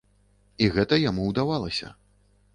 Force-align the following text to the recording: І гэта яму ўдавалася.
І 0.65 0.69
гэта 0.77 0.99
яму 1.03 1.27
ўдавалася. 1.29 1.93